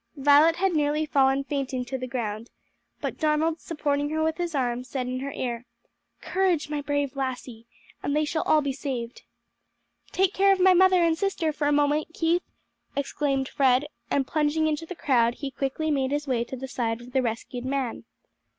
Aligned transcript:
Violet 0.17 0.55
had 0.55 0.73
nearly 0.73 1.05
fallen 1.05 1.43
fainting 1.43 1.85
to 1.85 1.95
the 1.95 2.07
ground, 2.07 2.49
but 3.01 3.19
Donald, 3.19 3.61
supporting 3.61 4.09
her 4.09 4.23
with 4.23 4.37
his 4.37 4.55
arm 4.55 4.83
said 4.83 5.05
in 5.05 5.19
her 5.19 5.31
ear, 5.33 5.67
"Courage, 6.21 6.71
my 6.71 6.81
brave 6.81 7.15
lassie! 7.15 7.67
and 8.01 8.15
they 8.15 8.25
shall 8.25 8.41
all 8.41 8.61
be 8.63 8.73
saved." 8.73 9.21
"Take 10.11 10.33
care 10.33 10.51
of 10.51 10.59
my 10.59 10.73
mother 10.73 11.03
and 11.03 11.15
sister 11.15 11.53
for 11.53 11.67
a 11.67 11.71
moment, 11.71 12.07
Keith!" 12.15 12.41
exclaimed 12.95 13.47
Fred, 13.47 13.85
and 14.09 14.25
plunging 14.25 14.65
into 14.65 14.87
the 14.87 14.95
crowd 14.95 15.35
he 15.35 15.51
quickly 15.51 15.91
made 15.91 16.09
his 16.09 16.25
way 16.27 16.43
to 16.45 16.55
the 16.55 16.67
side 16.67 16.99
of 16.99 17.11
the 17.11 17.21
rescued 17.21 17.63
man. 17.63 18.05